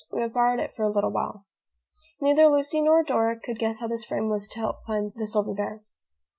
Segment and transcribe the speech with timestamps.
[0.11, 1.45] We have borrowed it for a little while."
[2.19, 5.53] Neither Lucy nor Dora could guess how this frame was to help find the silver
[5.53, 5.83] bear.